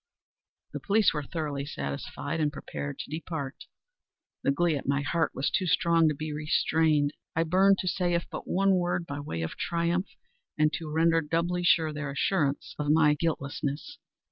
[0.73, 3.65] The police were thoroughly satisfied and prepared to depart.
[4.41, 7.13] The glee at my heart was too strong to be restrained.
[7.35, 10.07] I burned to say if but one word, by way of triumph,
[10.57, 13.99] and to render doubly sure their assurance of my guiltlessness.